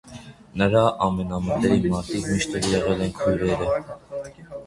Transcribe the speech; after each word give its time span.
Նրա 0.61 0.79
ամենամտերիմ 1.07 1.85
մարդիկ 1.91 2.25
միշտ 2.31 2.57
էլ 2.61 2.67
եղել 2.71 3.03
են 3.09 3.13
քույրերը։ 3.21 3.71